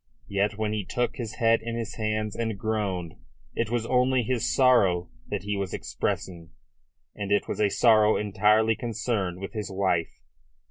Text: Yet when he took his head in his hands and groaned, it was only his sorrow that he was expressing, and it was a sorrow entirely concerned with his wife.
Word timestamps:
Yet 0.29 0.57
when 0.57 0.73
he 0.73 0.83
took 0.83 1.17
his 1.17 1.35
head 1.35 1.59
in 1.61 1.75
his 1.77 1.93
hands 1.97 2.35
and 2.35 2.57
groaned, 2.57 3.17
it 3.53 3.69
was 3.69 3.85
only 3.85 4.23
his 4.23 4.51
sorrow 4.51 5.11
that 5.27 5.43
he 5.43 5.55
was 5.55 5.75
expressing, 5.75 6.49
and 7.13 7.31
it 7.31 7.47
was 7.47 7.59
a 7.61 7.69
sorrow 7.69 8.17
entirely 8.17 8.75
concerned 8.75 9.39
with 9.39 9.53
his 9.53 9.69
wife. 9.71 10.23